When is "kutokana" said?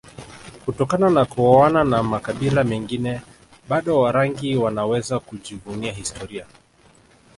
0.65-1.09